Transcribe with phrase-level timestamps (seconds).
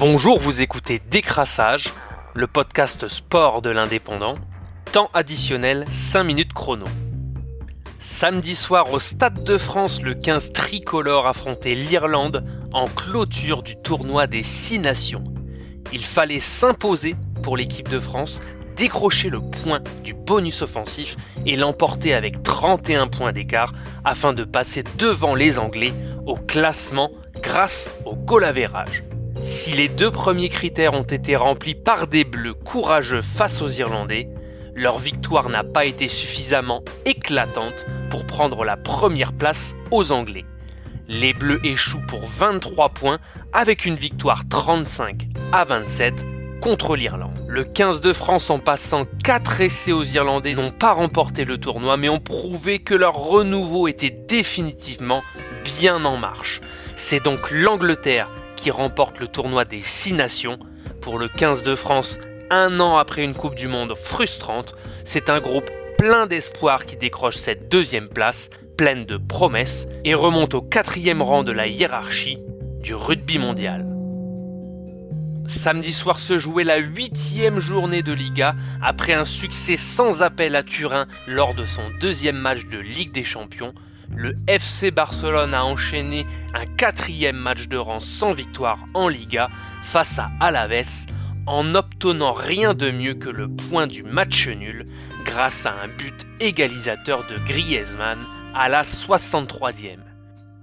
[0.00, 1.92] Bonjour, vous écoutez Décrassage,
[2.34, 4.34] le podcast sport de l'indépendant.
[4.90, 6.86] Temps additionnel 5 minutes chrono.
[8.00, 14.26] Samedi soir au Stade de France, le 15 tricolore affrontait l'Irlande en clôture du tournoi
[14.26, 15.22] des 6 nations.
[15.92, 17.14] Il fallait s'imposer
[17.44, 18.40] pour l'équipe de France,
[18.74, 21.14] décrocher le point du bonus offensif
[21.46, 23.72] et l'emporter avec 31 points d'écart
[24.04, 25.94] afin de passer devant les Anglais
[26.26, 28.44] au classement grâce au goal
[29.42, 34.28] Si les deux premiers critères ont été remplis par des Bleus courageux face aux Irlandais,
[34.74, 40.44] leur victoire n'a pas été suffisamment éclatante pour prendre la première place aux Anglais.
[41.08, 43.18] Les Bleus échouent pour 23 points
[43.52, 46.24] avec une victoire 35 à 27
[46.62, 47.44] contre l'Irlande.
[47.46, 51.98] Le 15 de France en passant 4 essais aux Irlandais n'ont pas remporté le tournoi
[51.98, 55.22] mais ont prouvé que leur renouveau était définitivement
[55.62, 56.62] bien en marche.
[56.96, 60.58] C'est donc l'Angleterre qui remporte le tournoi des 6 nations.
[61.00, 62.18] Pour le 15 de France,
[62.50, 64.74] un an après une Coupe du Monde frustrante,
[65.04, 70.54] c'est un groupe plein d'espoir qui décroche cette deuxième place, pleine de promesses, et remonte
[70.54, 72.38] au quatrième rang de la hiérarchie
[72.80, 73.86] du rugby mondial.
[75.46, 80.62] Samedi soir se jouait la huitième journée de Liga après un succès sans appel à
[80.62, 83.72] Turin lors de son deuxième match de Ligue des Champions.
[84.12, 89.50] Le FC Barcelone a enchaîné un quatrième match de rang sans victoire en Liga
[89.82, 91.06] face à Alaves
[91.46, 94.86] en n'obtenant rien de mieux que le point du match nul
[95.24, 98.18] grâce à un but égalisateur de Griezmann
[98.54, 99.98] à la 63e.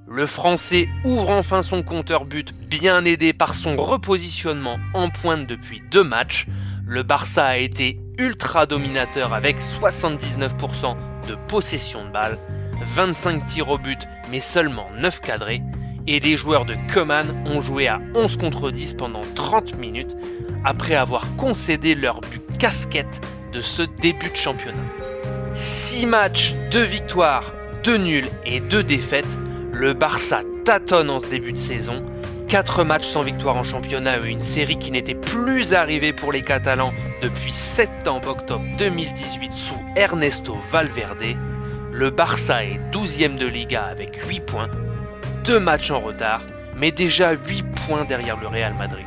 [0.08, 5.82] Le Français ouvre enfin son compteur but bien aidé par son repositionnement en pointe depuis
[5.90, 6.48] deux matchs.
[6.86, 10.96] Le Barça a été ultra dominateur avec 79%
[11.30, 12.38] de possession de balle,
[12.84, 15.62] 25 tirs au but mais seulement 9 cadrés
[16.08, 20.16] et les joueurs de Coman ont joué à 11 contre 10 pendant 30 minutes
[20.64, 23.22] après avoir concédé leur but casquette
[23.54, 24.84] de ce début de championnat.
[25.54, 27.52] 6 matchs, 2 victoires,
[27.84, 29.38] 2 nuls et 2 défaites,
[29.74, 32.04] le Barça tâtonne en ce début de saison.
[32.48, 36.42] 4 matchs sans victoire en championnat et une série qui n'était plus arrivée pour les
[36.42, 41.38] Catalans depuis septembre-octobre 2018 sous Ernesto Valverde.
[41.94, 44.70] Le Barça est 12e de Liga avec 8 points,
[45.44, 46.42] 2 matchs en retard,
[46.78, 49.06] mais déjà 8 points derrière le Real Madrid.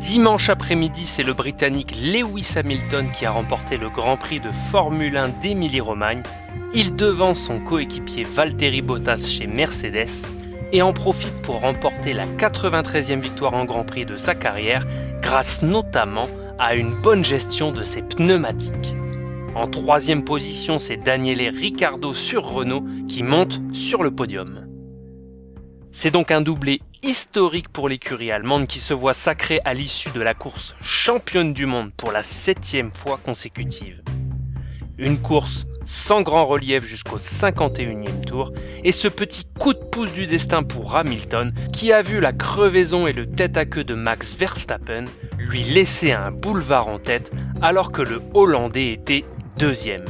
[0.00, 5.18] Dimanche après-midi, c'est le Britannique Lewis Hamilton qui a remporté le Grand Prix de Formule
[5.18, 6.22] 1 d'Émilie-Romagne.
[6.72, 10.26] Il devance son coéquipier Valtteri Bottas chez Mercedes
[10.72, 14.86] et en profite pour remporter la 93e victoire en Grand Prix de sa carrière
[15.20, 16.26] grâce notamment
[16.58, 18.96] à une bonne gestion de ses pneumatiques.
[19.54, 24.66] En troisième position, c'est Daniele Ricciardo sur Renault qui monte sur le podium.
[25.90, 30.22] C'est donc un doublé historique pour l'écurie allemande qui se voit sacrée à l'issue de
[30.22, 34.02] la course championne du monde pour la septième fois consécutive.
[34.96, 38.52] Une course sans grand relief jusqu'au 51e tour,
[38.84, 43.06] et ce petit coup de pouce du destin pour Hamilton, qui a vu la crevaison
[43.06, 45.04] et le tête à queue de Max Verstappen
[45.38, 47.30] lui laisser un boulevard en tête
[47.60, 49.24] alors que le Hollandais était
[49.62, 50.04] deuxième.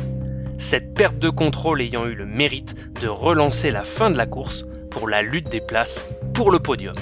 [0.56, 4.64] Cette perte de contrôle ayant eu le mérite de relancer la fin de la course
[4.90, 6.94] pour la lutte des places pour le podium.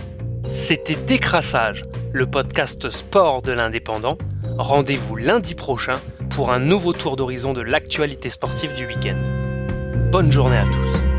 [0.48, 4.18] C'était Décrassage, le podcast sport de l'indépendant.
[4.58, 6.00] Rendez-vous lundi prochain
[6.30, 9.18] pour un nouveau tour d'horizon de l'actualité sportive du week-end.
[10.10, 11.09] Bonne journée à tous.